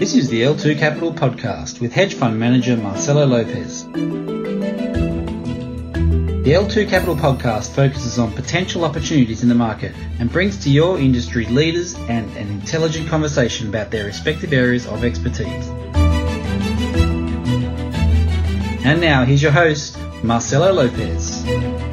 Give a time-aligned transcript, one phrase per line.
[0.00, 3.84] This is the L2 Capital podcast with hedge fund manager Marcelo Lopez.
[3.84, 4.00] The
[6.54, 11.44] L2 Capital podcast focuses on potential opportunities in the market and brings to your industry
[11.44, 15.68] leaders and an intelligent conversation about their respective areas of expertise.
[18.86, 21.89] And now, here's your host, Marcelo Lopez.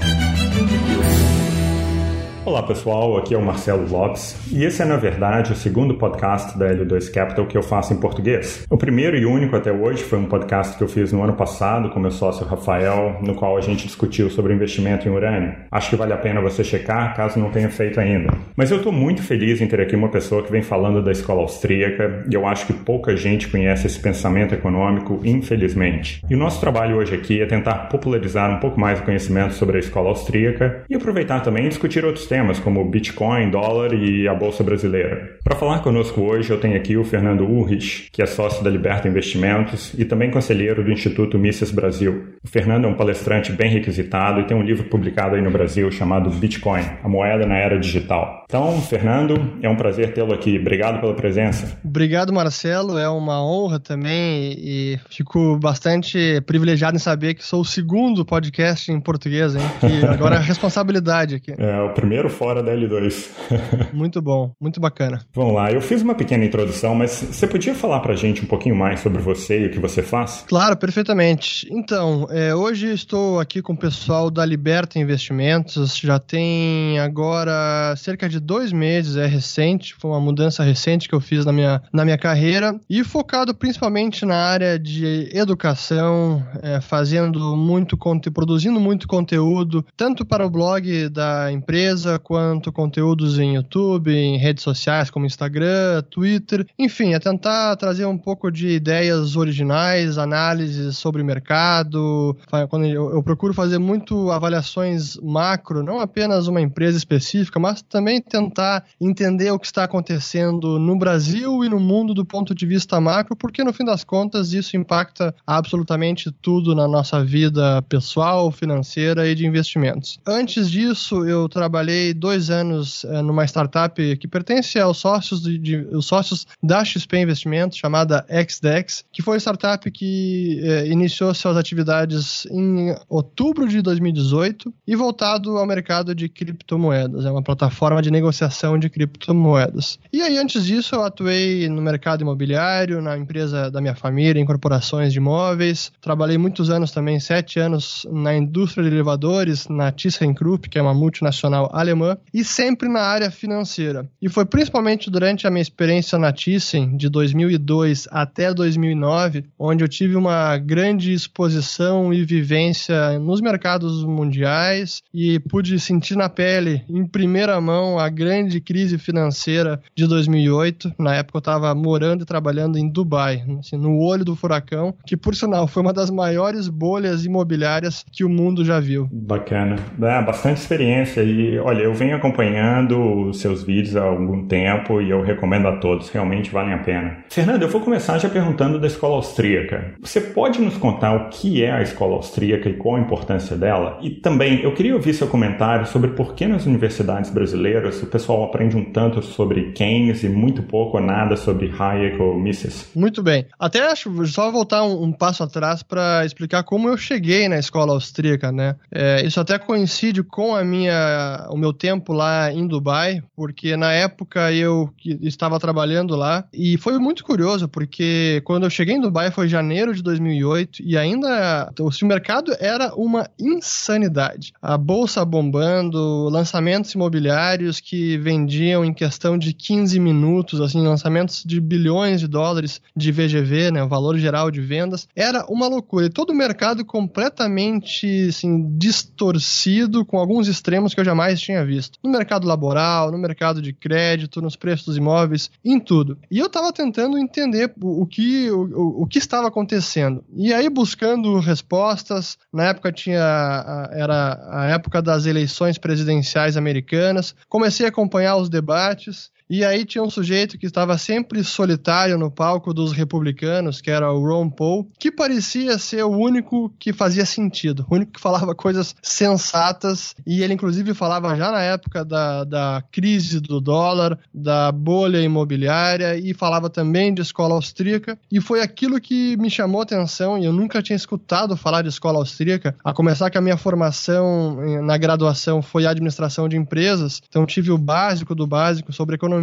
[2.48, 6.58] Olá pessoal, aqui é o Marcelo Lopes e esse é na verdade o segundo podcast
[6.58, 8.66] da L2 Capital que eu faço em português.
[8.70, 11.90] O primeiro e único até hoje foi um podcast que eu fiz no ano passado
[11.90, 15.56] com meu sócio Rafael, no qual a gente discutiu sobre investimento em urânio.
[15.70, 18.32] Acho que vale a pena você checar caso não tenha feito ainda.
[18.56, 21.42] Mas eu estou muito feliz em ter aqui uma pessoa que vem falando da escola
[21.42, 26.22] austríaca e eu acho que pouca gente conhece esse pensamento econômico, infelizmente.
[26.30, 29.76] E o nosso trabalho hoje aqui é tentar popularizar um pouco mais o conhecimento sobre
[29.76, 34.34] a escola austríaca e aproveitar também discutir outros temas temas como Bitcoin, dólar e a
[34.36, 35.38] Bolsa Brasileira.
[35.44, 39.08] Para falar conosco hoje, eu tenho aqui o Fernando Urrich, que é sócio da Liberta
[39.08, 42.36] Investimentos e também conselheiro do Instituto Mises Brasil.
[42.44, 45.90] O Fernando é um palestrante bem requisitado e tem um livro publicado aí no Brasil
[45.92, 48.46] chamado Bitcoin, a moeda na era digital.
[48.48, 50.58] Então, Fernando, é um prazer tê-lo aqui.
[50.58, 51.78] Obrigado pela presença.
[51.84, 52.98] Obrigado, Marcelo.
[52.98, 58.90] É uma honra também e fico bastante privilegiado em saber que sou o segundo podcast
[58.90, 59.62] em português, hein?
[59.82, 61.54] Que agora é responsabilidade aqui.
[61.58, 63.30] É, o primeiro fora da L2.
[63.94, 65.22] muito bom, muito bacana.
[65.34, 68.76] Vamos lá, eu fiz uma pequena introdução, mas você podia falar pra gente um pouquinho
[68.76, 70.44] mais sobre você e o que você faz?
[70.48, 71.68] Claro, perfeitamente.
[71.72, 78.28] Então, é, hoje estou aqui com o pessoal da Liberta Investimentos, já tem agora cerca
[78.28, 82.04] de dois meses, é recente, foi uma mudança recente que eu fiz na minha, na
[82.04, 89.08] minha carreira, e focado principalmente na área de educação, é, fazendo muito conteúdo, produzindo muito
[89.08, 95.26] conteúdo, tanto para o blog da empresa, quanto conteúdos em YouTube, em redes sociais como
[95.26, 102.38] Instagram, Twitter, enfim, é tentar trazer um pouco de ideias originais, análises sobre o mercado.
[102.70, 108.22] Quando eu, eu procuro fazer muito avaliações macro, não apenas uma empresa específica, mas também
[108.22, 113.00] tentar entender o que está acontecendo no Brasil e no mundo do ponto de vista
[113.00, 119.28] macro, porque no fim das contas isso impacta absolutamente tudo na nossa vida pessoal, financeira
[119.28, 120.20] e de investimentos.
[120.26, 125.78] Antes disso, eu trabalhei dois anos é, numa startup que pertence aos sócios, de, de,
[125.92, 131.58] os sócios da XP Investimentos, chamada XDEX, que foi a startup que é, iniciou suas
[131.58, 137.26] atividades em outubro de 2018 e voltado ao mercado de criptomoedas.
[137.26, 140.00] É uma plataforma de negociação de criptomoedas.
[140.12, 144.46] E aí, antes disso, eu atuei no mercado imobiliário, na empresa da minha família, em
[144.46, 145.92] corporações de imóveis.
[146.02, 150.94] Trabalhei muitos anos também, sete anos na indústria de elevadores, na ThyssenKrupp, que é uma
[150.94, 154.08] multinacional alemã alemã e sempre na área financeira.
[154.22, 159.88] E foi principalmente durante a minha experiência na Thyssen, de 2002 até 2009, onde eu
[159.88, 167.06] tive uma grande exposição e vivência nos mercados mundiais e pude sentir na pele, em
[167.06, 170.94] primeira mão, a grande crise financeira de 2008.
[170.98, 175.16] Na época eu estava morando e trabalhando em Dubai, assim, no olho do furacão, que
[175.16, 179.08] por sinal foi uma das maiores bolhas imobiliárias que o mundo já viu.
[179.12, 179.78] Bacana.
[180.02, 185.10] É, bastante experiência e, olha, eu venho acompanhando os seus vídeos há algum tempo e
[185.10, 187.18] eu recomendo a todos, realmente valem a pena.
[187.30, 189.94] Fernando, eu vou começar já perguntando da escola austríaca.
[190.02, 194.00] Você pode nos contar o que é a escola austríaca e qual a importância dela?
[194.02, 198.44] E também, eu queria ouvir seu comentário sobre por que nas universidades brasileiras o pessoal
[198.44, 202.90] aprende um tanto sobre Keynes e muito pouco ou nada sobre Hayek ou Mises.
[202.96, 203.46] Muito bem.
[203.60, 207.94] Até acho, só voltar um, um passo atrás para explicar como eu cheguei na escola
[207.94, 208.76] austríaca, né?
[208.92, 213.92] É, isso até coincide com a minha, o meu tempo lá em Dubai, porque na
[213.92, 214.90] época eu
[215.22, 219.94] estava trabalhando lá e foi muito curioso, porque quando eu cheguei em Dubai foi janeiro
[219.94, 224.54] de 2008 e ainda o mercado era uma insanidade.
[224.62, 231.60] A bolsa bombando, lançamentos imobiliários que vendiam em questão de 15 minutos, assim, lançamentos de
[231.60, 236.06] bilhões de dólares de VGV, né, o valor geral de vendas, era uma loucura.
[236.06, 242.00] E todo o mercado completamente assim, distorcido, com alguns extremos que eu jamais tinha visto.
[242.04, 246.18] No mercado laboral, no mercado de crédito, nos preços dos imóveis, em tudo.
[246.30, 250.24] E eu estava tentando entender o, o que, o, o, que estava acontecendo.
[250.36, 253.90] E aí, buscando respostas, na época tinha.
[253.92, 260.04] Era a época das eleições presidenciais americanas, comecei a acompanhar os debates E aí tinha
[260.04, 264.90] um sujeito que estava sempre solitário no palco dos republicanos, que era o Ron Paul,
[265.00, 270.44] que parecia ser o único que fazia sentido, o único que falava coisas sensatas, e
[270.44, 276.34] ele inclusive falava já na época da, da crise do dólar, da bolha imobiliária, e
[276.34, 280.82] falava também de escola austríaca, e foi aquilo que me chamou atenção, e eu nunca
[280.82, 285.86] tinha escutado falar de escola austríaca, a começar que a minha formação na graduação foi
[285.86, 289.37] administração de empresas, então tive o básico do básico sobre economia,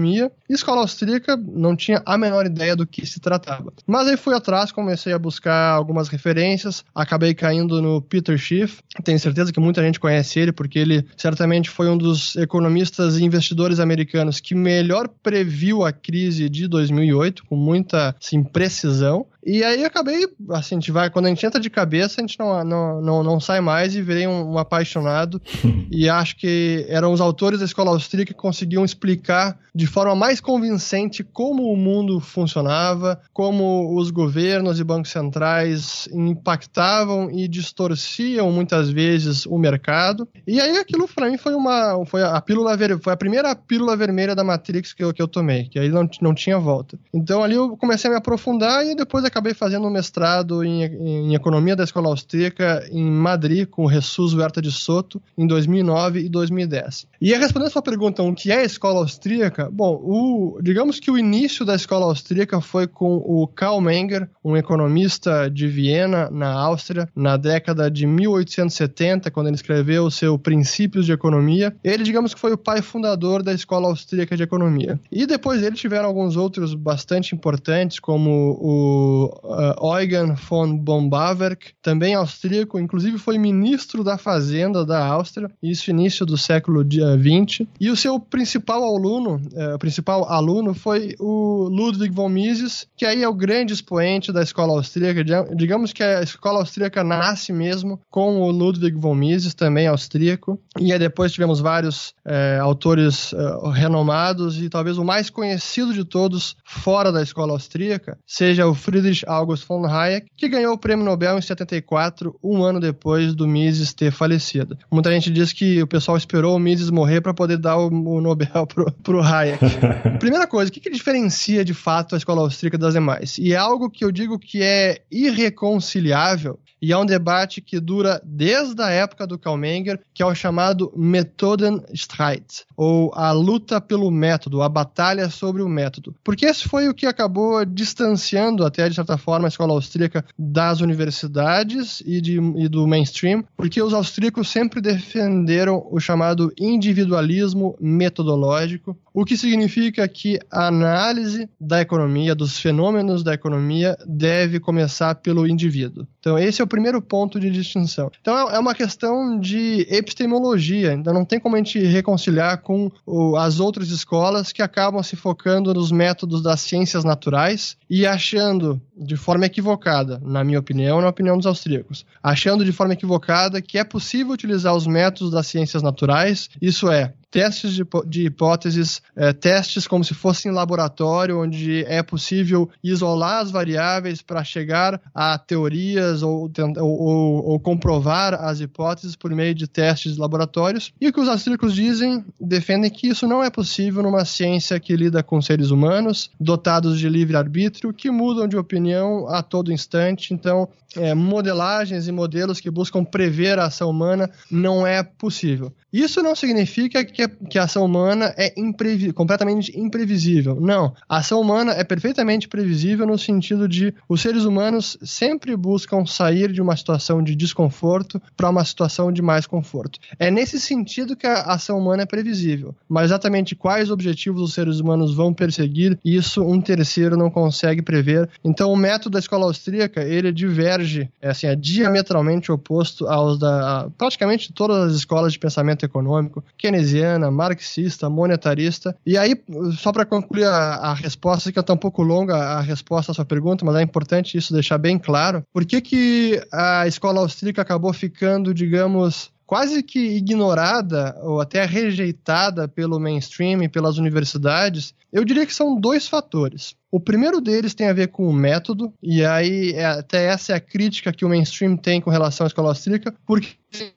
[0.49, 3.73] e escola austríaca não tinha a menor ideia do que se tratava.
[3.87, 9.19] Mas aí fui atrás, comecei a buscar algumas referências, acabei caindo no Peter Schiff, tenho
[9.19, 13.81] certeza que muita gente conhece ele, porque ele certamente foi um dos economistas e investidores
[13.81, 19.27] americanos que melhor previu a crise de 2008, com muita assim, precisão.
[19.45, 22.39] E aí acabei, assim, a gente vai, quando a gente entra de cabeça, a gente
[22.39, 25.41] não, não, não, não sai mais e virei um, um apaixonado.
[25.91, 30.41] e acho que eram os autores da escola austríaca que conseguiam explicar de forma mais
[30.41, 38.89] convincente como o mundo funcionava, como os governos e bancos centrais impactavam e distorciam muitas
[38.89, 40.29] vezes o mercado.
[40.47, 43.97] E aí aquilo para mim foi uma foi a pílula ver, foi a primeira pílula
[43.97, 46.99] vermelha da Matrix que eu, que eu tomei, que aí não, não tinha volta.
[47.13, 51.35] Então ali eu comecei a me aprofundar e depois acabei fazendo um mestrado em, em
[51.35, 56.29] Economia da Escola Austríaca em Madrid, com o Jesus Huerta de Soto, em 2009 e
[56.29, 57.09] 2010.
[57.25, 59.71] E respondendo a sua pergunta, o que é a escola austríaca?
[59.73, 64.55] Bom, o, digamos que o início da escola austríaca foi com o Karl Menger, um
[64.55, 71.07] economista de Viena, na Áustria, na década de 1870, quando ele escreveu o seu Princípios
[71.07, 71.75] de Economia.
[71.83, 75.01] Ele, digamos que foi o pai fundador da escola austríaca de economia.
[75.11, 78.31] E depois dele tiveram alguns outros bastante importantes, como
[78.61, 79.41] o
[79.83, 86.27] uh, Eugen von Bombaverk, também austríaco, inclusive foi ministro da Fazenda da Áustria, isso início
[86.27, 86.85] do século
[87.17, 87.67] XX.
[87.81, 93.23] E o seu principal aluno, uh, principal aluno foi o Ludwig von Mises, que aí
[93.23, 95.25] é o grande expoente da escola austríaca.
[95.55, 100.59] Digamos que a escola austríaca nasce mesmo com o Ludwig von Mises, também austríaco.
[100.79, 106.05] E aí depois tivemos vários uh, autores uh, renomados e talvez o mais conhecido de
[106.05, 111.05] todos fora da escola austríaca seja o Friedrich August von Hayek, que ganhou o prêmio
[111.05, 114.77] Nobel em 74, um ano depois do Mises ter falecido.
[114.91, 118.21] Muita gente diz que o pessoal esperou o Mises morrer para poder dar o, o,
[118.21, 119.59] Nobel pro, pro Hayek.
[120.19, 123.39] Primeira coisa, o que, que diferencia de fato a escola austríaca das demais?
[123.39, 128.21] E é algo que eu digo que é irreconciliável e é um debate que dura
[128.23, 134.11] desde a época do Karl Menger, que é o chamado Methodenstreit, ou a luta pelo
[134.11, 136.15] método, a batalha sobre o método.
[136.23, 140.83] Porque esse foi o que acabou distanciando, até de certa forma, a escola austríaca das
[140.83, 148.95] universidades e, de, e do mainstream, porque os austríacos sempre defenderam o chamado individualismo metodológico,
[149.15, 155.47] o que significa que a análise da economia, dos fenômenos da economia, deve começar pelo
[155.47, 156.05] indivíduo.
[156.19, 158.11] Então, esse é o primeiro ponto de distinção.
[158.21, 162.91] Então, é, é uma questão de epistemologia, então não tem como a gente reconciliar com
[163.39, 169.17] as outras escolas que acabam se focando nos métodos das ciências naturais e achando de
[169.17, 173.85] forma equivocada, na minha opinião, na opinião dos austríacos, achando de forma equivocada que é
[173.85, 179.89] possível utilizar os métodos das ciências naturais, isso é, testes de, de hipóteses, é, testes
[179.89, 186.23] como se fossem em laboratório, onde é possível isolar as variáveis para chegar a teorias
[186.23, 186.49] ou,
[186.79, 190.93] ou, ou, comprovar as hipóteses por meio de testes laboratórios.
[191.01, 194.95] E o que os austríacos dizem, defendem que isso não é possível numa ciência que
[194.95, 200.33] lida com seres humanos, dotados de livre-arbítrio, que mudam de opinião a todo instante.
[200.33, 205.73] Então, é, modelagens e modelos que buscam prever a ação humana não é possível.
[205.93, 210.61] Isso não significa que que a ação humana é imprevi completamente imprevisível.
[210.61, 210.95] Não.
[211.09, 216.53] A ação humana é perfeitamente previsível no sentido de os seres humanos sempre buscam sair
[216.53, 219.99] de uma situação de desconforto para uma situação de mais conforto.
[220.19, 222.75] É nesse sentido que a ação humana é previsível.
[222.89, 228.29] Mas exatamente quais objetivos os seres humanos vão perseguir, isso um terceiro não consegue prever.
[228.45, 233.55] Então o método da escola austríaca, ele diverge, é assim, é diametralmente oposto aos da
[233.65, 238.97] a, praticamente todas as escolas de pensamento econômico, keynesiana, marxista, monetarista.
[239.07, 239.41] E aí,
[239.79, 243.25] só para concluir a, a resposta, que está um pouco longa a resposta à sua
[243.25, 245.43] pergunta, mas é importante isso deixar bem claro.
[245.53, 252.67] Por que, que a escola austríaca acabou ficando, digamos, quase que ignorada ou até rejeitada
[252.67, 256.75] pelo mainstream e pelas universidades, eu diria que são dois fatores.
[256.95, 260.55] O primeiro deles tem a ver com o método, e aí é, até essa é
[260.55, 263.57] a crítica que o mainstream tem com relação à escola austríaca, porque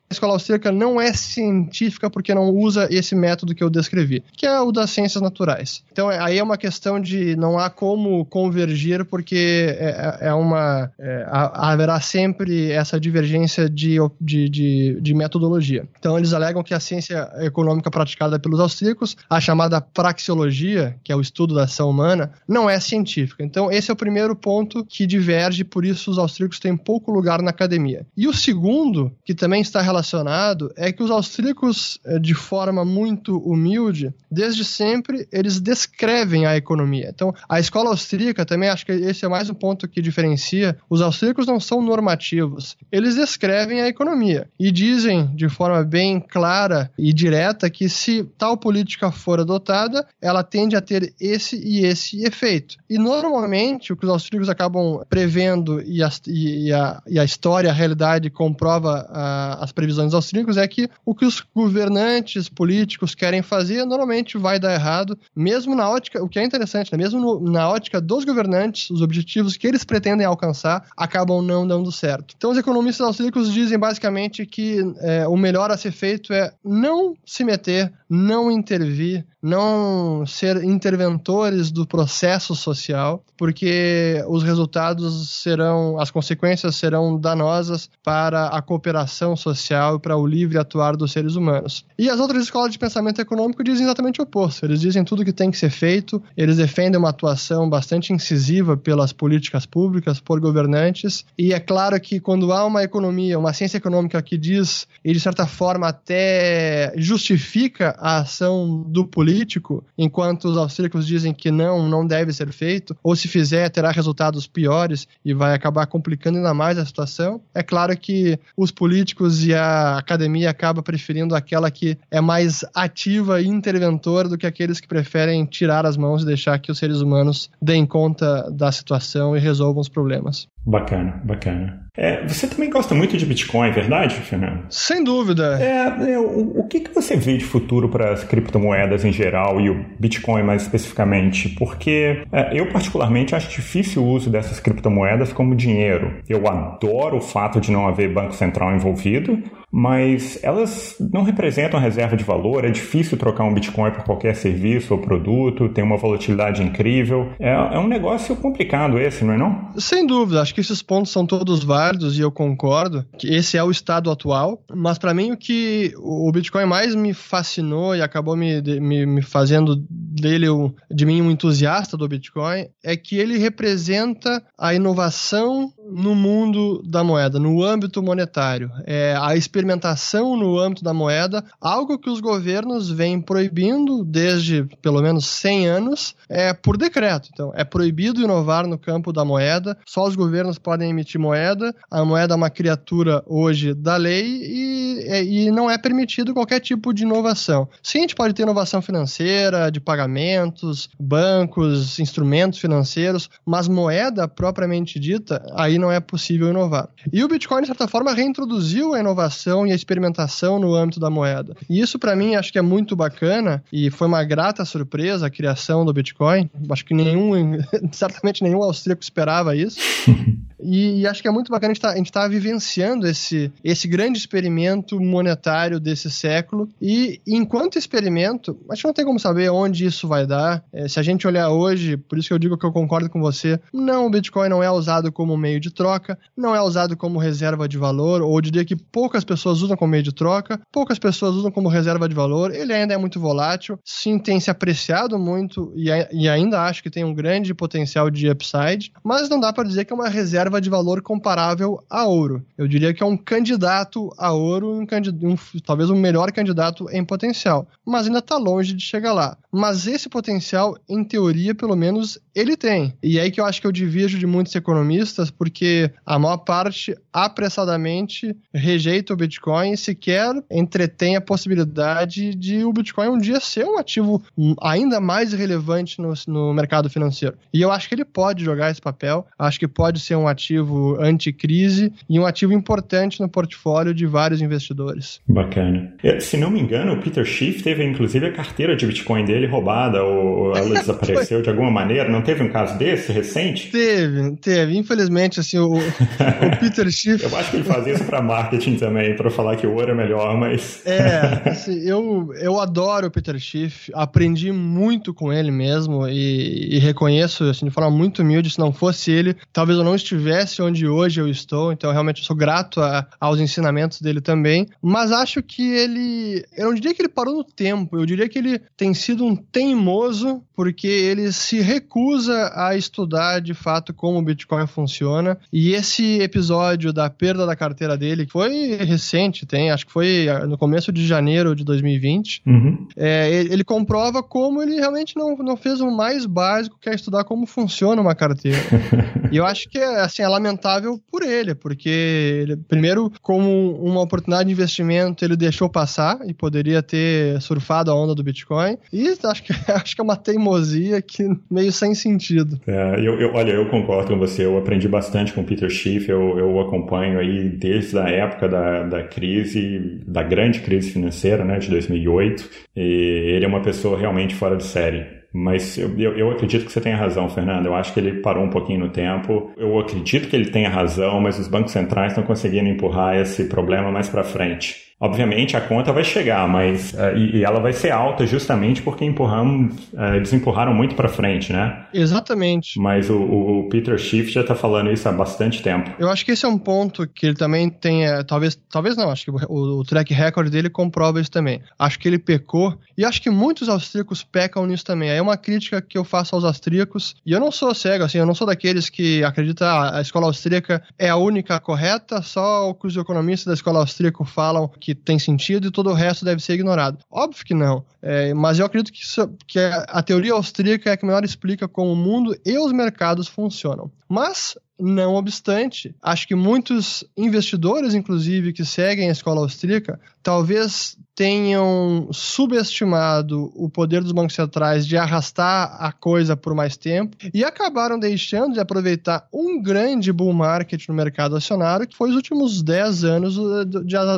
[0.10, 4.46] a escola austríaca não é científica porque não usa esse método que eu descrevi, que
[4.46, 5.84] é o das ciências naturais.
[5.92, 10.34] Então é, aí é uma questão de não há como convergir porque é, é, é
[10.34, 15.88] uma é, haverá sempre essa divergência de, de, de, de, metodologia.
[16.00, 21.16] Então eles alegam que a ciência econômica praticada pelos austríacos, a chamada praxeologia, que é
[21.16, 23.44] o estudo da ação humana, não é científica.
[23.44, 27.42] Então esse é o primeiro ponto que diverge, por isso os austríacos têm pouco lugar
[27.42, 28.06] na academia.
[28.16, 33.38] E o segundo, que também está relacionado, é que os austríacos, eh, de forma muito
[33.38, 37.10] humilde, desde sempre, eles descrevem a economia.
[37.14, 41.02] Então, a escola austríaca, também acho que esse é mais um ponto que diferencia, os
[41.02, 47.14] austríacos não são normativos, eles descrevem a economia e dizem de forma bem clara e
[47.14, 52.77] direta que se tal política for adotada, ela tende a ter esse e esse efeito.
[52.90, 57.70] E normalmente o que os austríacos acabam prevendo e a, e a, e a história,
[57.70, 63.42] a realidade comprova a, as previsões austríacos é que o que os governantes políticos querem
[63.42, 66.98] fazer normalmente vai dar errado, mesmo na ótica, o que é interessante, né?
[66.98, 71.92] mesmo no, na ótica dos governantes, os objetivos que eles pretendem alcançar acabam não dando
[71.92, 72.36] certo.
[72.38, 77.16] Então os economistas austríacos dizem basicamente que é, o melhor a ser feito é não
[77.26, 86.10] se meter, não intervir, não ser interventores do processo social, porque os resultados serão, as
[86.10, 91.86] consequências serão danosas para a cooperação social e para o livre atuar dos seres humanos.
[91.98, 94.66] E as outras escolas de pensamento econômico dizem exatamente o oposto.
[94.66, 99.14] Eles dizem tudo que tem que ser feito, eles defendem uma atuação bastante incisiva pelas
[99.14, 104.22] políticas públicas, por governantes, e é claro que quando há uma economia, uma ciência econômica
[104.22, 111.06] que diz, e de certa forma até justifica a ação do político, enquanto os austríacos
[111.06, 115.54] dizem que não, não deve ser feito, ou se fizer terá resultados piores e vai
[115.54, 117.42] acabar complicando ainda mais a situação.
[117.54, 123.42] É claro que os políticos e a academia acabam preferindo aquela que é mais ativa
[123.42, 127.02] e interventora do que aqueles que preferem tirar as mãos e deixar que os seres
[127.02, 130.48] humanos deem conta da situação e resolvam os problemas.
[130.68, 131.88] Bacana, bacana.
[131.96, 134.66] É, você também gosta muito de Bitcoin, é verdade, Fernando?
[134.70, 135.58] Sem dúvida.
[135.60, 139.60] É, é o, o que, que você vê de futuro para as criptomoedas em geral
[139.62, 141.50] e o Bitcoin mais especificamente?
[141.58, 146.22] Porque é, eu, particularmente, acho difícil o uso dessas criptomoedas como dinheiro.
[146.28, 152.16] Eu adoro o fato de não haver banco central envolvido, mas elas não representam reserva
[152.16, 156.64] de valor, é difícil trocar um Bitcoin por qualquer serviço ou produto, tem uma volatilidade
[156.64, 157.32] incrível.
[157.40, 159.72] É, é um negócio complicado esse, não é não?
[159.78, 163.64] Sem dúvida, acho que esses pontos são todos válidos e eu concordo que esse é
[163.64, 168.36] o estado atual, mas para mim o que o Bitcoin mais me fascinou e acabou
[168.36, 170.48] me, me, me fazendo dele,
[170.92, 177.04] de mim, um entusiasta do Bitcoin, é que ele representa a inovação no mundo da
[177.04, 178.72] moeda, no âmbito monetário.
[178.86, 185.02] É a experimentação no âmbito da moeda, algo que os governos vêm proibindo desde pelo
[185.02, 187.30] menos 100 anos, é por decreto.
[187.32, 192.04] Então, é proibido inovar no campo da moeda, só os governos podem emitir moeda, a
[192.04, 196.94] moeda é uma criatura hoje da lei e, é, e não é permitido qualquer tipo
[196.94, 197.68] de inovação.
[197.82, 205.00] Sim, a gente pode ter inovação financeira, de pagamentos, bancos, instrumentos financeiros, mas moeda propriamente
[205.00, 206.90] dita, aí não é possível inovar.
[207.12, 211.10] E o Bitcoin, de certa forma, reintroduziu a inovação e a experimentação no âmbito da
[211.10, 211.56] moeda.
[211.70, 215.30] E isso, para mim, acho que é muito bacana e foi uma grata surpresa a
[215.30, 216.50] criação do Bitcoin.
[216.70, 217.58] Acho que nenhum,
[217.92, 219.80] certamente nenhum austríaco esperava isso.
[220.60, 223.88] E, e, acho que é muito bacana a gente estar tá, tá vivenciando esse, esse
[223.88, 226.68] grande experimento monetário desse século.
[226.82, 230.64] E enquanto experimento, a gente não tem como saber onde isso vai dar.
[230.74, 233.20] É, se a gente olhar hoje, por isso que eu digo que eu concordo com
[233.20, 237.20] você, não, o Bitcoin não é usado como meio de troca, não é usado como
[237.20, 241.36] reserva de valor, ou diria que poucas pessoas usam como meio de troca, poucas pessoas
[241.36, 245.72] usam como reserva de valor, ele ainda é muito volátil, sim, tem se apreciado muito
[245.76, 249.68] e, e ainda acho que tem um grande potencial de upside, mas não dá para
[249.68, 252.44] dizer que é uma reserva reserva de valor comparável a ouro.
[252.58, 256.90] Eu diria que é um candidato a ouro, um, um, talvez o um melhor candidato
[256.90, 259.38] em potencial, mas ainda está longe de chegar lá.
[259.52, 262.94] Mas esse potencial, em teoria, pelo menos, ele tem.
[263.02, 266.38] E é aí que eu acho que eu divido de muitos economistas, porque a maior
[266.38, 273.40] parte apressadamente rejeita o Bitcoin e sequer entretém a possibilidade de o Bitcoin um dia
[273.40, 274.22] ser um ativo
[274.62, 277.36] ainda mais relevante no, no mercado financeiro.
[277.52, 280.37] E eu acho que ele pode jogar esse papel, acho que pode ser um ativo
[280.38, 285.20] ativo anticrise e um ativo importante no portfólio de vários investidores.
[285.28, 285.94] Bacana.
[286.04, 289.48] É, se não me engano, o Peter Schiff teve inclusive a carteira de Bitcoin dele
[289.48, 292.08] roubada ou ela desapareceu de alguma maneira.
[292.10, 293.72] Não teve um caso desse recente?
[293.72, 294.78] Teve, teve.
[294.78, 297.24] Infelizmente, assim, o, o Peter Schiff.
[297.24, 299.96] eu acho que ele fazia isso para marketing também, para falar que o ouro é
[299.96, 300.86] melhor, mas.
[300.86, 306.80] é, assim, eu, eu adoro o Peter Schiff, aprendi muito com ele mesmo e, e
[306.80, 310.27] reconheço, assim, de forma muito humilde, se não fosse ele, talvez eu não estivesse
[310.62, 315.12] onde hoje eu estou, então realmente eu sou grato a, aos ensinamentos dele também, mas
[315.12, 318.60] acho que ele, eu não diria que ele parou no tempo, eu diria que ele
[318.76, 324.68] tem sido um teimoso, porque ele se recusa a estudar de fato como o Bitcoin
[324.68, 329.92] funciona, e esse episódio da perda da carteira dele, que foi recente, tem, acho que
[329.92, 332.88] foi no começo de janeiro de 2020, uhum.
[332.96, 337.24] é, ele comprova como ele realmente não, não fez o mais básico, que é estudar
[337.24, 338.58] como funciona uma carteira.
[339.32, 344.02] e eu acho que é, assim, é lamentável por ele, porque ele, primeiro, como uma
[344.02, 348.78] oportunidade de investimento, ele deixou passar e poderia ter surfado a onda do Bitcoin.
[348.92, 352.60] E acho que, acho que é uma teimosia que meio sem sentido.
[352.68, 354.46] É, eu, eu, olha, eu concordo com você.
[354.46, 356.10] Eu aprendi bastante com o Peter Schiff.
[356.10, 361.60] Eu, eu acompanho aí desde a época da, da crise, da grande crise financeira, né,
[361.60, 362.50] de 2008.
[362.76, 365.18] E ele é uma pessoa realmente fora de série.
[365.40, 367.68] Mas eu, eu, eu, acredito que você tenha razão, Fernando.
[367.68, 369.52] Eu acho que ele parou um pouquinho no tempo.
[369.56, 373.92] Eu acredito que ele tenha razão, mas os bancos centrais estão conseguindo empurrar esse problema
[373.92, 374.87] mais para frente.
[375.00, 379.06] Obviamente a conta vai chegar, mas uh, e, e, ela vai ser alta justamente porque
[379.06, 381.86] empurramos, uh, eles empurraram muito para frente, né?
[381.94, 382.80] Exatamente.
[382.80, 385.92] Mas o, o Peter Schiff já está falando isso há bastante tempo.
[386.00, 389.26] Eu acho que esse é um ponto que ele também tem, talvez, talvez não, acho
[389.26, 391.62] que o, o, track record dele comprova isso também.
[391.78, 395.10] Acho que ele pecou e acho que muitos austríacos pecam nisso também.
[395.10, 398.26] É uma crítica que eu faço aos austríacos e eu não sou cego, assim, eu
[398.26, 402.74] não sou daqueles que acreditam ah, a escola austríaca é a única correta, só o
[402.74, 406.42] que os economistas da escola austríaca falam que tem sentido e todo o resto deve
[406.42, 407.00] ser ignorado.
[407.10, 410.98] Óbvio que não, é, mas eu acredito que, isso, que a teoria austríaca é a
[410.98, 413.92] que melhor explica como o mundo e os mercados funcionam.
[414.08, 422.10] Mas não obstante, acho que muitos investidores, inclusive, que seguem a escola austríaca, talvez tenham
[422.12, 427.98] subestimado o poder dos bancos centrais de arrastar a coisa por mais tempo e acabaram
[427.98, 433.04] deixando de aproveitar um grande bull market no mercado acionário, que foi os últimos 10
[433.04, 433.36] anos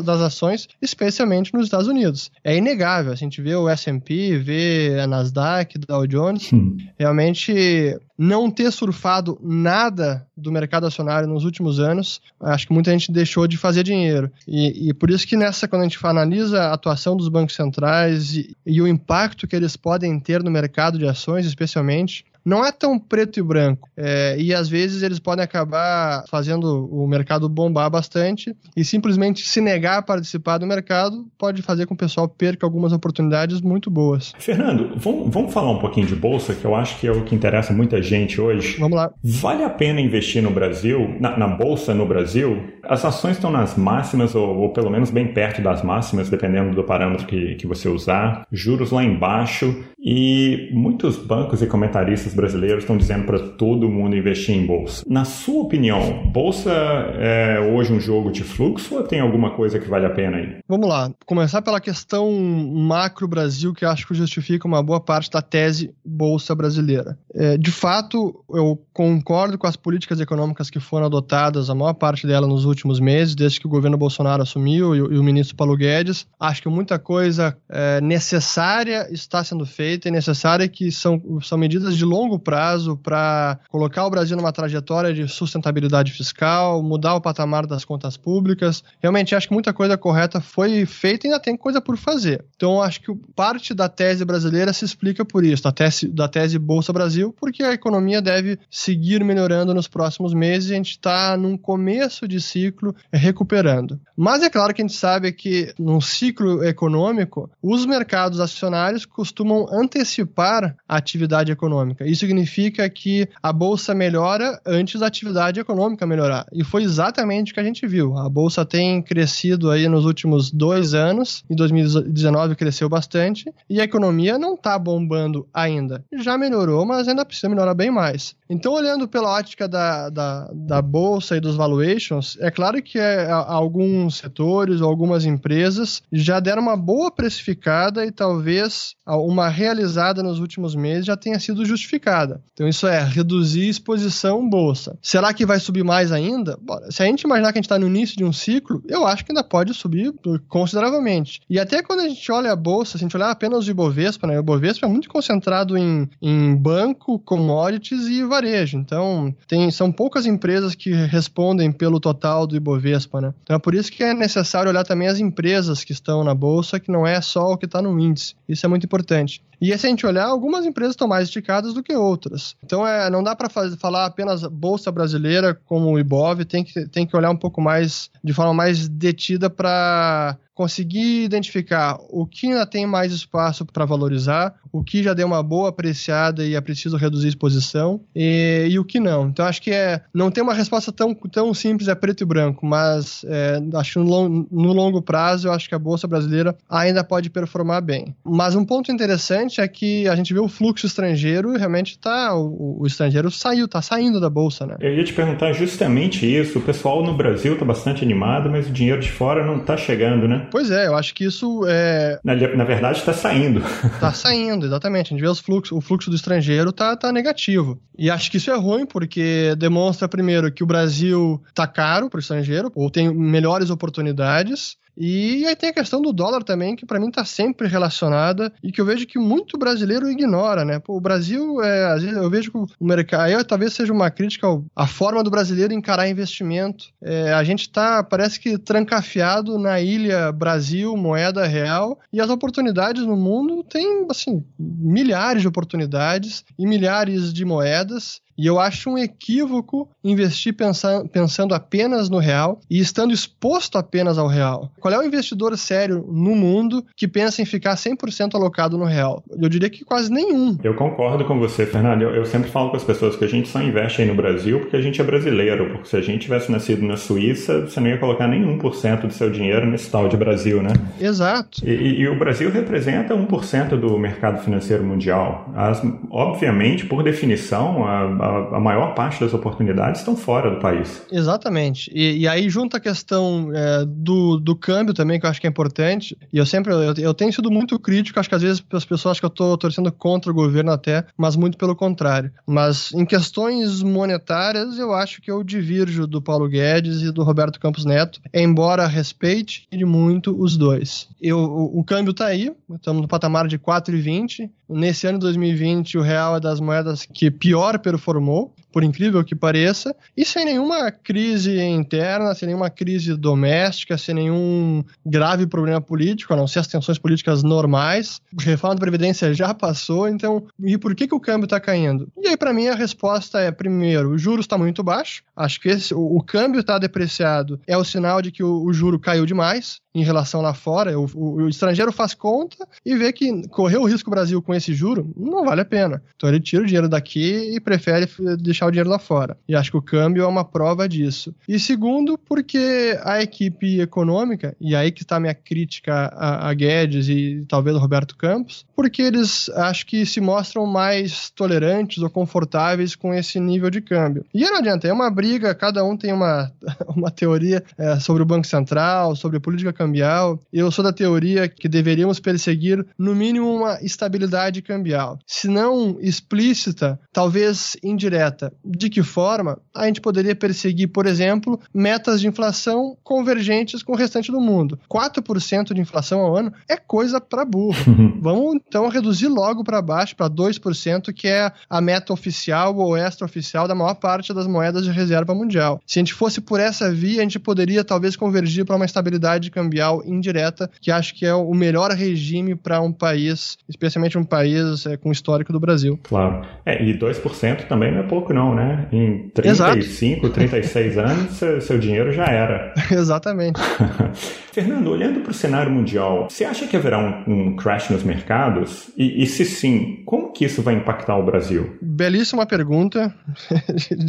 [0.03, 2.29] das ações, especialmente nos Estados Unidos.
[2.43, 6.51] É inegável, a gente vê o S&P, vê a Nasdaq, Dow Jones,
[6.99, 13.13] realmente não ter surfado nada do mercado acionário nos últimos anos, acho que muita gente
[13.13, 14.29] deixou de fazer dinheiro.
[14.45, 18.33] E, e por isso que nessa, quando a gente analisa a atuação dos bancos centrais
[18.35, 22.71] e, e o impacto que eles podem ter no mercado de ações, especialmente, não é
[22.71, 23.87] tão preto e branco.
[23.95, 29.61] É, e às vezes eles podem acabar fazendo o mercado bombar bastante e simplesmente se
[29.61, 33.91] negar a participar do mercado pode fazer com que o pessoal perca algumas oportunidades muito
[33.91, 34.33] boas.
[34.39, 37.35] Fernando, vamos, vamos falar um pouquinho de bolsa, que eu acho que é o que
[37.35, 38.77] interessa muita gente hoje.
[38.79, 39.11] Vamos lá.
[39.23, 42.63] Vale a pena investir no Brasil, na, na bolsa no Brasil?
[42.83, 46.83] As ações estão nas máximas, ou, ou, pelo menos bem perto das máximas, dependendo do
[46.83, 48.47] parâmetro que, que você usar.
[48.51, 49.83] Juros lá embaixo.
[50.01, 55.03] E muitos bancos e comentaristas brasileiros estão dizendo para todo mundo investir em bolsa.
[55.07, 59.89] Na sua opinião, bolsa é hoje um jogo de fluxo ou tem alguma coisa que
[59.89, 60.59] vale a pena aí?
[60.67, 61.11] Vamos lá.
[61.25, 66.55] Começar pela questão macro Brasil, que acho que justifica uma boa parte da tese bolsa
[66.55, 67.17] brasileira.
[67.33, 72.25] É, de fato, eu concordo com as políticas econômicas que foram adotadas, a maior parte
[72.25, 76.25] delas nos últimos meses, desde que o governo Bolsonaro assumiu e, o ministro Paulo Guedes.
[76.39, 81.95] Acho que muita coisa é, necessária está sendo feita e necessária que são, são medidas
[81.95, 87.65] de longo prazo para colocar o Brasil numa trajetória de sustentabilidade fiscal, mudar o patamar
[87.65, 88.83] das contas públicas.
[88.99, 92.45] Realmente acho que muita coisa correta foi feita e ainda tem coisa por fazer.
[92.55, 96.59] Então acho que parte da tese brasileira se explica por isso, da tese, da tese
[96.59, 101.35] Bolsa Brasil, porque a economia deve seguir melhorando nos próximos meses e a gente está
[101.37, 103.99] num começo de ciclo recuperando.
[104.15, 109.67] Mas é claro que a gente sabe que num ciclo econômico, os mercados acionários costumam
[109.81, 112.05] antecipar a atividade econômica.
[112.05, 116.45] Isso significa que a bolsa melhora antes da atividade econômica melhorar.
[116.53, 118.17] E foi exatamente o que a gente viu.
[118.17, 123.83] A bolsa tem crescido aí nos últimos dois anos, em 2019 cresceu bastante, e a
[123.83, 126.03] economia não está bombando ainda.
[126.17, 128.35] Já melhorou, mas ainda precisa melhorar bem mais.
[128.49, 133.29] Então, olhando pela ótica da, da, da bolsa e dos valuations, é claro que é,
[133.29, 140.39] alguns setores ou algumas empresas já deram uma boa precificada e talvez uma realizada nos
[140.39, 142.41] últimos meses já tenha sido justificada.
[142.53, 144.97] Então, isso é reduzir exposição bolsa.
[145.01, 146.57] Será que vai subir mais ainda?
[146.61, 149.05] Bora, se a gente imaginar que a gente está no início de um ciclo, eu
[149.05, 150.13] acho que ainda pode subir
[150.47, 151.41] consideravelmente.
[151.49, 154.27] E até quando a gente olha a bolsa, se a gente olhar apenas o Ibovespa,
[154.27, 154.37] né?
[154.37, 158.77] O Ibovespa é muito concentrado em, em banco, commodities e varejo.
[158.77, 163.33] Então, tem, são poucas empresas que respondem pelo total do Ibovespa, né?
[163.43, 166.79] Então, é por isso que é necessário olhar também as empresas que estão na bolsa,
[166.79, 168.35] que não é só o que está no índice.
[168.47, 169.41] Isso é muito importante.
[169.61, 172.55] E se a gente olhar, algumas empresas estão mais esticadas do que outras.
[172.63, 177.05] Então, é, não dá para falar apenas bolsa brasileira como o Ibov, tem que, tem
[177.05, 182.65] que olhar um pouco mais, de forma mais detida para conseguir identificar o que ainda
[182.65, 186.97] tem mais espaço para valorizar, o que já deu uma boa apreciada e é preciso
[186.97, 189.29] reduzir a exposição, e, e, o que não.
[189.29, 192.65] Então, acho que é, não tem uma resposta tão, tão simples, é preto e branco,
[192.65, 197.29] mas é, acho no, no longo prazo, eu acho que a Bolsa Brasileira ainda pode
[197.29, 198.13] performar bem.
[198.21, 202.35] Mas um ponto interessante é que a gente vê o fluxo estrangeiro e realmente tá,
[202.35, 204.75] o, o estrangeiro saiu, tá saindo da Bolsa, né?
[204.81, 206.59] Eu ia te perguntar justamente isso.
[206.59, 210.27] O pessoal no Brasil tá bastante animado, mas o dinheiro de fora não tá chegando,
[210.27, 210.48] né?
[210.51, 212.19] Pois é, eu acho que isso é.
[212.23, 213.59] Na, na verdade, está saindo.
[213.59, 215.07] Está saindo, exatamente.
[215.07, 217.79] A gente vê os fluxos, o fluxo do estrangeiro tá, tá negativo.
[217.97, 222.17] E acho que isso é ruim, porque demonstra, primeiro, que o Brasil tá caro para
[222.17, 224.77] o estrangeiro, ou tem melhores oportunidades.
[224.99, 228.69] E aí tem a questão do dólar também, que para mim está sempre relacionada e
[228.69, 230.77] que eu vejo que muito brasileiro ignora, né?
[230.77, 234.11] Pô, o Brasil, é, às vezes eu vejo que o mercado, aí talvez seja uma
[234.11, 236.85] crítica à forma do brasileiro encarar investimento.
[237.01, 243.05] É, a gente está, parece que trancafiado na ilha Brasil, moeda real, e as oportunidades
[243.05, 248.21] no mundo tem, assim, milhares de oportunidades e milhares de moedas.
[248.39, 254.17] E eu acho um equívoco investir pensando, pensando apenas no real e estando exposto apenas
[254.17, 254.71] ao real.
[254.79, 259.21] Qual é o investidor sério no mundo que pensa em ficar 100% alocado no real?
[259.29, 260.57] Eu diria que quase nenhum.
[260.63, 262.03] Eu concordo com você, Fernando.
[262.03, 264.61] Eu, eu, sempre falo com as pessoas que a gente só investe aí no Brasil
[264.61, 265.71] porque a gente é brasileiro.
[265.71, 269.11] Porque se a gente tivesse nascido na Suíça, você não ia colocar nem 1% do
[269.11, 270.71] seu dinheiro nesse tal de Brasil, né?
[270.97, 271.59] Exato.
[271.67, 275.51] E, e, e o Brasil representa 1% do mercado financeiro mundial.
[275.53, 281.01] As, obviamente, por definição, a, a a, maior parte das oportunidades estão fora do país.
[281.11, 281.91] Exatamente.
[281.93, 285.47] E, e aí junta a questão é, do, do câmbio também, que eu acho que
[285.47, 286.17] é importante.
[286.31, 289.11] E eu sempre, eu, eu tenho sido muito crítico, acho que às vezes as pessoas
[289.11, 292.31] acham que eu estou torcendo contra o governo até, mas muito pelo contrário.
[292.45, 297.59] Mas em questões monetárias, eu acho que eu divirjo do Paulo Guedes e do Roberto
[297.59, 301.07] Campos Neto, embora respeite muito os dois.
[301.21, 304.49] Eu, o, o câmbio está aí, estamos no patamar de 4,20.
[304.69, 309.35] Nesse ano de 2020, o real é das moedas que pior performou por incrível que
[309.35, 316.33] pareça, e sem nenhuma crise interna, sem nenhuma crise doméstica, sem nenhum grave problema político,
[316.33, 318.21] a não ser as tensões políticas normais.
[318.37, 322.07] A reforma da Previdência já passou, então, e por que, que o câmbio está caindo?
[322.17, 325.69] E aí, para mim, a resposta é: primeiro, o juros está muito baixo, acho que
[325.69, 329.25] esse, o, o câmbio está depreciado, é o sinal de que o, o juro caiu
[329.25, 330.97] demais em relação lá fora.
[330.99, 334.73] O, o, o, estrangeiro faz conta e vê que correr o risco Brasil com esse
[334.73, 336.01] juro não vale a pena.
[336.15, 339.37] Então ele tira o dinheiro daqui e prefere deixar deixar o dinheiro lá fora.
[339.47, 341.33] E acho que o câmbio é uma prova disso.
[341.47, 346.53] E segundo, porque a equipe econômica, e aí que está a minha crítica a, a
[346.53, 352.09] Guedes e talvez o Roberto Campos, porque eles acho que se mostram mais tolerantes ou
[352.09, 354.25] confortáveis com esse nível de câmbio.
[354.33, 356.51] E não adianta, é uma briga, cada um tem uma,
[356.95, 360.37] uma teoria é, sobre o Banco Central, sobre a política cambial.
[360.51, 365.17] Eu sou da teoria que deveríamos perseguir, no mínimo, uma estabilidade cambial.
[365.25, 372.19] Se não explícita, talvez indireta de que forma a gente poderia perseguir, por exemplo, metas
[372.19, 374.77] de inflação convergentes com o restante do mundo?
[374.91, 377.77] 4% de inflação ao ano é coisa para burro.
[378.21, 383.65] Vamos então reduzir logo para baixo, para 2%, que é a meta oficial ou extraoficial
[383.65, 385.79] da maior parte das moedas de reserva mundial.
[385.87, 389.49] Se a gente fosse por essa via, a gente poderia talvez convergir para uma estabilidade
[389.49, 389.68] cambial
[390.05, 394.97] indireta, que acho que é o melhor regime para um país, especialmente um país é,
[394.97, 395.99] com histórico do Brasil.
[396.03, 396.45] Claro.
[396.65, 398.87] É, e 2% também não é pouco, não não, né?
[398.91, 400.33] Em 35, Exato.
[400.33, 402.73] 36 anos, seu, seu dinheiro já era.
[402.91, 403.59] Exatamente.
[404.51, 408.89] Fernando, olhando para o cenário mundial, você acha que haverá um, um crash nos mercados?
[408.97, 411.77] E, e, se sim, como que isso vai impactar o Brasil?
[411.81, 413.13] Belíssima pergunta,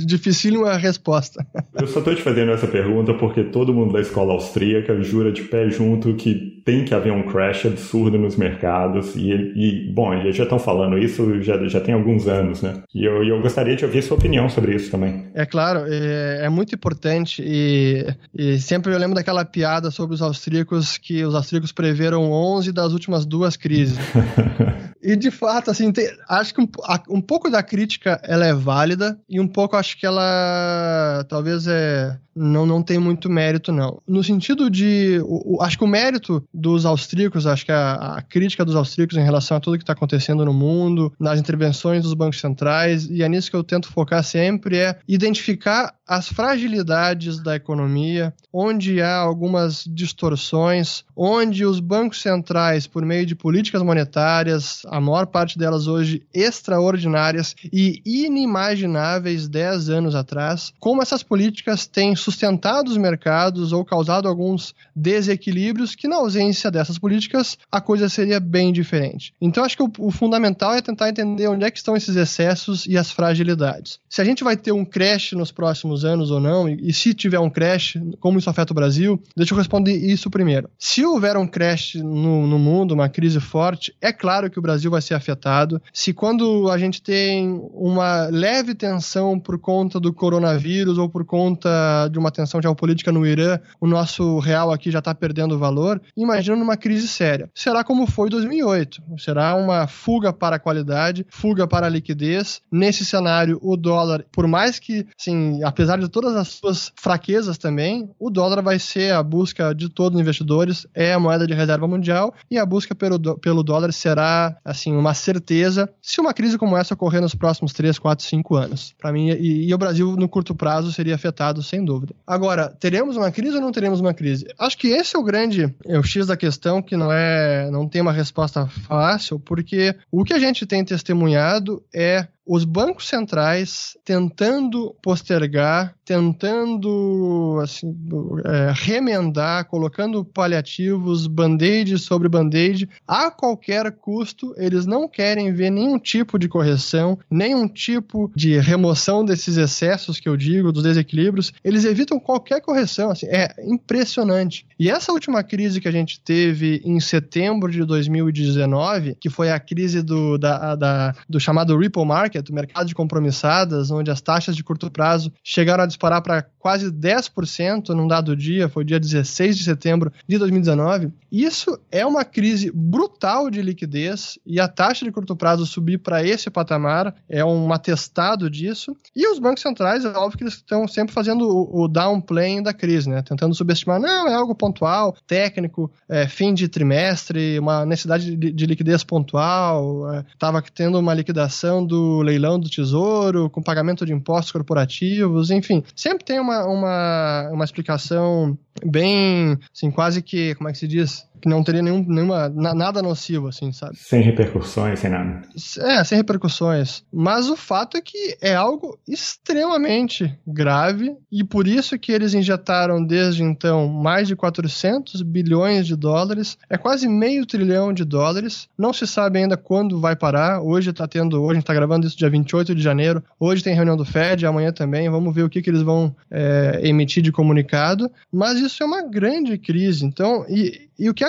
[0.06, 1.46] dificílima resposta.
[1.78, 5.42] Eu só estou te fazendo essa pergunta porque todo mundo da escola austríaca jura de
[5.50, 10.36] pé junto que tem que haver um crash absurdo nos mercados e, e bom, eles
[10.36, 12.82] já estão falando isso já, já tem alguns anos, né?
[12.94, 15.26] E eu, eu gostaria de ouvir sua opinião sobre isso também.
[15.34, 20.22] É claro, é, é muito importante e, e sempre eu lembro daquela piada sobre os
[20.22, 23.98] austríacos que os austríacos preveram 11 das últimas duas crises.
[25.02, 26.68] E de fato, assim, tem, acho que um,
[27.08, 32.18] um, pouco da crítica ela é válida e um pouco acho que ela talvez é
[32.42, 34.00] não, não tem muito mérito, não.
[34.08, 35.20] No sentido de.
[35.24, 39.18] O, o, acho que o mérito dos austríacos, acho que a, a crítica dos austríacos
[39.18, 43.22] em relação a tudo que está acontecendo no mundo, nas intervenções dos bancos centrais, e
[43.22, 49.16] é nisso que eu tento focar sempre, é identificar as fragilidades da economia, onde há
[49.16, 55.86] algumas distorções, onde os bancos centrais, por meio de políticas monetárias, a maior parte delas
[55.86, 63.84] hoje extraordinárias e inimagináveis 10 anos atrás, como essas políticas têm sustentado os mercados ou
[63.84, 69.34] causado alguns desequilíbrios que, na ausência dessas políticas, a coisa seria bem diferente.
[69.40, 72.86] Então, acho que o, o fundamental é tentar entender onde é que estão esses excessos
[72.86, 73.98] e as fragilidades.
[74.08, 77.12] Se a gente vai ter um crash nos próximos anos ou não, e, e se
[77.12, 80.70] tiver um crash, como isso afeta o Brasil, deixa eu responder isso primeiro.
[80.78, 84.90] Se houver um crash no, no mundo, uma crise forte, é claro que o Brasil
[84.90, 85.82] vai ser afetado.
[85.92, 92.08] Se quando a gente tem uma leve tensão por conta do coronavírus ou por conta
[92.10, 96.56] de uma tensão geopolítica no Irã, o nosso real aqui já está perdendo valor, imagina
[96.56, 97.50] numa crise séria.
[97.54, 99.02] Será como foi 2008.
[99.18, 102.60] Será uma fuga para a qualidade, fuga para a liquidez.
[102.70, 108.10] Nesse cenário, o dólar, por mais que, assim, apesar de todas as suas fraquezas também,
[108.18, 111.86] o dólar vai ser a busca de todos os investidores, é a moeda de reserva
[111.86, 116.76] mundial e a busca pelo, pelo dólar será, assim, uma certeza se uma crise como
[116.76, 118.94] essa ocorrer nos próximos 3, 4, 5 anos.
[118.98, 122.18] Para mim, e, e o Brasil, no curto prazo, seria afetado sem dúvida dúvida.
[122.26, 124.46] Agora, teremos uma crise ou não teremos uma crise?
[124.58, 127.88] Acho que esse é o grande, é o X da questão que não é, não
[127.88, 133.96] tem uma resposta fácil, porque o que a gente tem testemunhado é os bancos centrais
[134.04, 137.96] tentando postergar, tentando assim,
[138.44, 145.96] é, remendar, colocando paliativos, band-aid sobre band-aid, a qualquer custo, eles não querem ver nenhum
[145.96, 151.84] tipo de correção, nenhum tipo de remoção desses excessos que eu digo, dos desequilíbrios, eles
[151.84, 154.66] evitam qualquer correção, assim, é impressionante.
[154.76, 159.60] E essa última crise que a gente teve em setembro de 2019, que foi a
[159.60, 164.20] crise do, da, da, do chamado Ripple Market, market, o mercado de compromissadas, onde as
[164.20, 168.98] taxas de curto prazo chegaram a disparar para quase 10% num dado dia, foi dia
[168.98, 171.10] 16 de setembro de 2019.
[171.30, 176.24] Isso é uma crise brutal de liquidez e a taxa de curto prazo subir para
[176.24, 178.96] esse patamar é um atestado disso.
[179.14, 182.72] E os bancos centrais, é óbvio que eles estão sempre fazendo o, o downplaying da
[182.72, 183.22] crise, né?
[183.22, 188.66] Tentando subestimar, não, é algo pontual, técnico, é, fim de trimestre, uma necessidade de, de
[188.66, 194.52] liquidez pontual, estava é, tendo uma liquidação do leilão do tesouro, com pagamento de impostos
[194.52, 195.82] corporativos, enfim.
[195.94, 201.28] Sempre tem uma, uma, uma explicação bem, assim, quase que, como é que se diz?
[201.40, 203.96] Que não teria nenhum, nenhuma, nada nocivo, assim, sabe?
[203.96, 205.42] Sem repercussões, sem nada.
[205.80, 207.02] É, sem repercussões.
[207.12, 213.04] Mas o fato é que é algo extremamente grave e por isso que eles injetaram
[213.04, 218.68] desde então mais de 400 bilhões de dólares, é quase meio trilhão de dólares.
[218.76, 220.62] Não se sabe ainda quando vai parar.
[220.62, 223.22] Hoje tá tendo, hoje a gente tá gravando isso dia 28 de janeiro.
[223.38, 225.08] Hoje tem reunião do Fed, amanhã também.
[225.08, 228.10] Vamos ver o que, que eles vão é, emitir de comunicado.
[228.32, 230.04] Mas isso é uma grande crise.
[230.04, 231.24] Então, e, e o que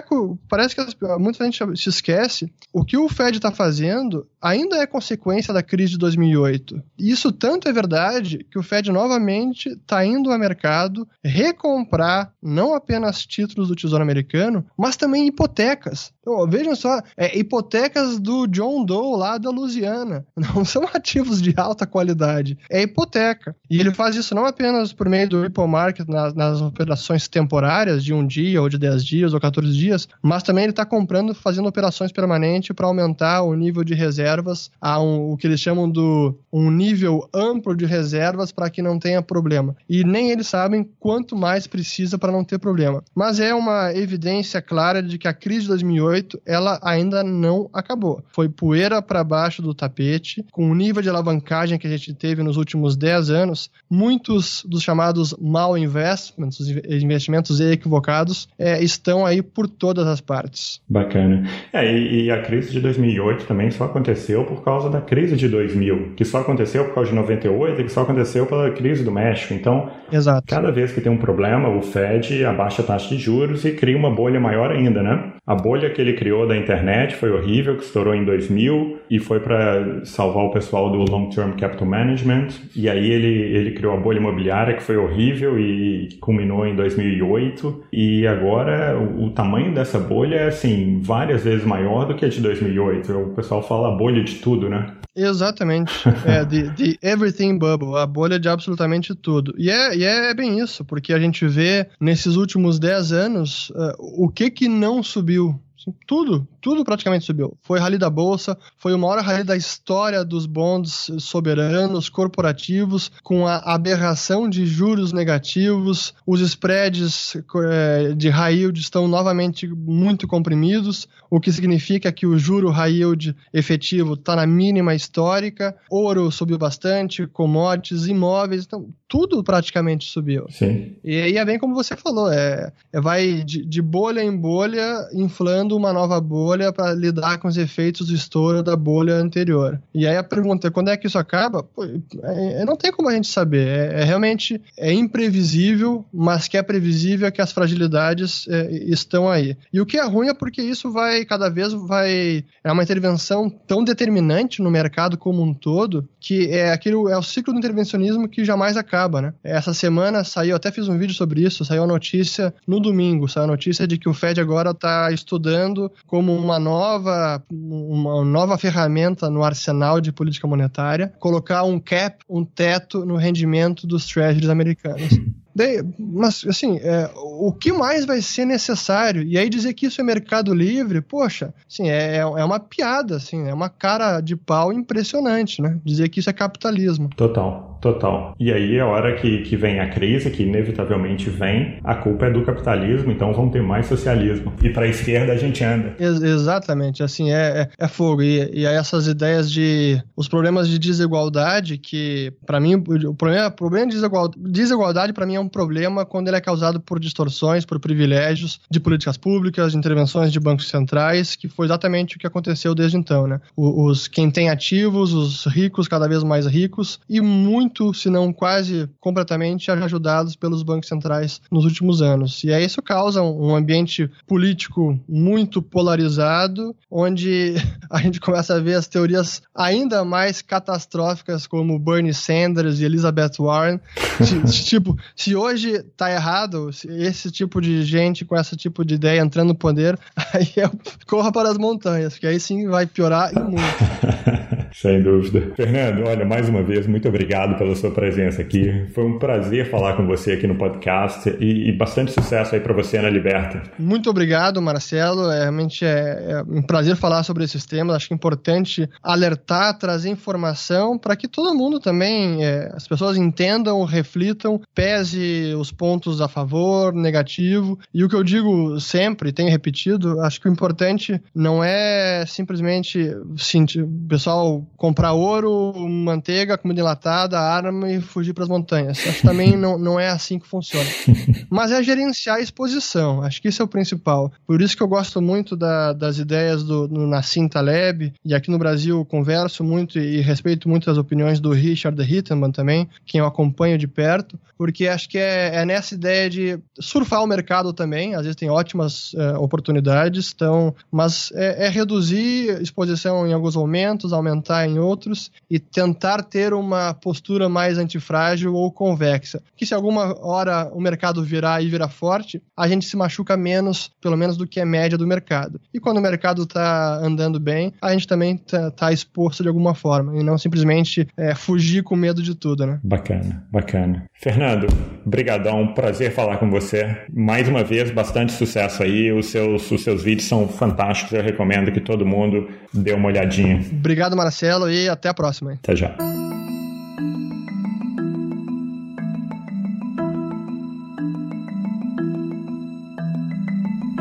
[0.49, 0.81] parece que
[1.19, 5.91] muita gente se esquece, o que o Fed está fazendo ainda é consequência da crise
[5.91, 6.81] de 2008.
[6.97, 12.73] E isso tanto é verdade que o Fed novamente está indo ao mercado recomprar não
[12.73, 16.11] apenas títulos do Tesouro Americano, mas também hipotecas.
[16.21, 20.25] Então, vejam só, é, hipotecas do John Doe lá da Louisiana.
[20.35, 23.55] Não são ativos de alta qualidade, é hipoteca.
[23.69, 28.03] E ele faz isso não apenas por meio do Ripple Market nas, nas operações temporárias
[28.03, 29.90] de um dia ou de 10 dias ou 14 dias,
[30.21, 35.01] mas também ele está comprando, fazendo operações permanentes para aumentar o nível de reservas a
[35.01, 39.21] um, o que eles chamam do um nível amplo de reservas para que não tenha
[39.21, 39.75] problema.
[39.89, 43.03] E nem eles sabem quanto mais precisa para não ter problema.
[43.15, 48.23] Mas é uma evidência clara de que a crise de 2008 ela ainda não acabou.
[48.29, 52.43] Foi poeira para baixo do tapete, com o nível de alavancagem que a gente teve
[52.43, 59.41] nos últimos 10 anos, muitos dos chamados mal investments, os investimentos equivocados, é, estão aí
[59.41, 60.79] por todas as partes.
[60.87, 61.49] Bacana.
[61.73, 65.49] É, e, e, a crise de 2008 também só aconteceu por causa da crise de
[65.49, 69.11] 2000, que só aconteceu por causa de 98 e que só aconteceu pela crise do
[69.11, 69.55] México.
[69.55, 70.45] Então, Exato.
[70.47, 73.97] cada vez que tem um problema, o Fed abaixa a taxa de juros e cria
[73.97, 75.33] uma bolha maior ainda, né?
[75.47, 79.39] A bolha que ele criou da internet foi horrível, que estourou em 2000 e foi
[79.39, 82.49] para salvar o pessoal do Long Term Capital Management.
[82.75, 87.85] E aí ele, ele criou a bolha imobiliária, que foi horrível e culminou em 2008.
[87.91, 92.29] E agora o, o tamanho dessa bolha é, assim, várias vezes maior do que a
[92.29, 93.11] de 2008.
[93.11, 94.93] O pessoal fala a bolha de tudo, né?
[95.15, 95.91] Exatamente.
[96.25, 99.53] É, the, the everything bubble, a bolha de absolutamente tudo.
[99.57, 103.93] E é, e é bem isso, porque a gente vê nesses últimos 10 anos uh,
[103.99, 105.59] o que que não subiu
[106.05, 107.57] tudo, tudo praticamente subiu.
[107.61, 113.47] Foi rally da bolsa, foi o maior rally da história dos bonds soberanos, corporativos, com
[113.47, 117.35] a aberração de juros negativos, os spreads
[117.69, 122.91] é, de high yield estão novamente muito comprimidos, o que significa que o juro high
[122.91, 130.45] yield efetivo está na mínima histórica, ouro subiu bastante, commodities, imóveis, então tudo praticamente subiu.
[130.49, 130.95] Sim.
[131.03, 135.07] E aí é bem como você falou, é, é vai de, de bolha em bolha,
[135.13, 139.81] inflando uma nova bolha para lidar com os efeitos do estouro da bolha anterior.
[139.93, 141.63] E aí a pergunta é quando é que isso acaba?
[141.63, 143.67] Pô, é, é, não tem como a gente saber.
[143.67, 149.29] É, é, realmente é imprevisível, mas que é previsível é que as fragilidades é, estão
[149.29, 149.55] aí.
[149.71, 153.49] E o que é ruim é porque isso vai cada vez vai é uma intervenção
[153.49, 158.27] tão determinante no mercado como um todo que é aquilo é o ciclo do intervencionismo
[158.27, 159.33] que jamais acaba, né?
[159.43, 163.45] Essa semana saiu, até fiz um vídeo sobre isso, saiu a notícia no domingo, saiu
[163.45, 169.29] a notícia de que o Fed agora está estudando como uma nova, uma nova ferramenta
[169.29, 175.19] no arsenal de política monetária, colocar um cap, um teto no rendimento dos treasuries americanos.
[175.55, 179.23] Daí, mas, assim, é, o que mais vai ser necessário?
[179.23, 183.47] E aí dizer que isso é mercado livre, poxa, assim, é, é uma piada, assim,
[183.47, 185.77] é uma cara de pau impressionante, né?
[185.83, 187.09] Dizer que isso é capitalismo.
[187.15, 188.35] Total, total.
[188.39, 192.31] E aí, a hora que, que vem a crise, que inevitavelmente vem, a culpa é
[192.31, 194.53] do capitalismo, então vamos ter mais socialismo.
[194.63, 195.95] E para a esquerda a gente anda.
[195.99, 198.21] Ex exatamente, assim, é, é, é fogo.
[198.21, 200.01] E, e aí essas ideias de...
[200.15, 205.25] os problemas de desigualdade, que, para mim, o problema, o problema de desigualdade, desigualdade para
[205.25, 209.71] mim, é um problema quando ele é causado por distorções, por privilégios de políticas públicas,
[209.71, 213.41] de intervenções de bancos centrais, que foi exatamente o que aconteceu desde então, né?
[213.55, 218.89] Os quem tem ativos, os ricos cada vez mais ricos e muito, se não quase
[218.99, 222.43] completamente ajudados pelos bancos centrais nos últimos anos.
[222.43, 227.55] E aí isso causa um ambiente político muito polarizado, onde
[227.89, 233.33] a gente começa a ver as teorias ainda mais catastróficas como Bernie Sanders e Elizabeth
[233.39, 233.79] Warren,
[234.65, 239.21] tipo, se se hoje tá errado, esse tipo de gente com esse tipo de ideia
[239.21, 239.97] entrando no poder,
[240.33, 240.69] aí é,
[241.07, 243.61] corra para as montanhas, porque aí sim vai piorar e muito.
[244.73, 245.53] Sem dúvida.
[245.55, 248.87] Fernando, olha, mais uma vez, muito obrigado pela sua presença aqui.
[248.93, 252.73] Foi um prazer falar com você aqui no podcast e, e bastante sucesso aí para
[252.73, 253.61] você na Liberta.
[253.77, 255.29] Muito obrigado, Marcelo.
[255.29, 257.95] É, realmente é, é, um prazer falar sobre esses temas.
[257.95, 263.17] Acho que é importante alertar, trazer informação para que todo mundo também, é, as pessoas
[263.17, 267.77] entendam, reflitam, pese os pontos a favor, negativo.
[267.93, 273.11] E o que eu digo sempre, tenho repetido, acho que o importante não é simplesmente
[273.37, 278.99] sentir, o pessoal comprar ouro, manteiga, comida enlatada, arma e fugir para as montanhas.
[278.99, 280.89] Acho que também não, não é assim que funciona.
[281.49, 283.21] Mas é gerenciar a exposição.
[283.21, 284.31] Acho que isso é o principal.
[284.45, 288.49] Por isso que eu gosto muito da, das ideias do, do Nassim Taleb, e aqui
[288.49, 293.19] no Brasil converso muito e, e respeito muito as opiniões do Richard Hittenman também, quem
[293.19, 297.73] eu acompanho de perto, porque acho que é, é nessa ideia de surfar o mercado
[297.73, 298.13] também.
[298.13, 304.13] Às vezes tem ótimas é, oportunidades, então, mas é, é reduzir exposição em alguns momentos,
[304.13, 309.41] aumentar em outros e tentar ter uma postura mais antifrágil ou convexa.
[309.55, 313.91] Que se alguma hora o mercado virar e virar forte, a gente se machuca menos,
[314.01, 315.59] pelo menos do que a média do mercado.
[315.73, 319.73] E quando o mercado está andando bem, a gente também está tá exposto de alguma
[319.73, 322.79] forma e não simplesmente é, fugir com medo de tudo, né?
[322.83, 324.05] Bacana, bacana.
[324.13, 324.67] Fernando,
[325.05, 327.05] brigadão, prazer falar com você.
[327.13, 329.11] Mais uma vez, bastante sucesso aí.
[329.11, 331.13] Os seus, os seus vídeos são fantásticos.
[331.13, 333.61] Eu recomendo que todo mundo dê uma olhadinha.
[333.71, 334.40] Obrigado, Marcelo.
[334.41, 335.53] Marcelo, e até a próxima.
[335.53, 335.95] Até já.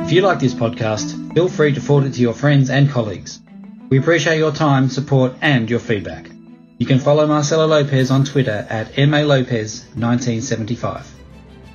[0.03, 3.43] If you like this podcast, feel free to forward it to your friends and colleagues.
[3.91, 6.31] We appreciate your time, support, and your feedback.
[6.79, 11.03] You can follow Marcelo Lopez on Twitter at MALopez1975.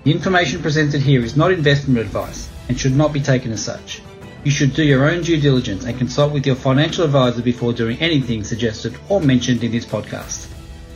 [0.04, 4.02] The information presented here is not investment advice and should not be taken as such.
[4.46, 7.98] You should do your own due diligence and consult with your financial advisor before doing
[7.98, 10.46] anything suggested or mentioned in this podcast.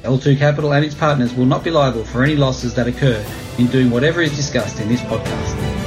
[0.04, 3.26] L2 Capital and its partners will not be liable for any losses that occur
[3.58, 5.79] in doing whatever is discussed in this podcast.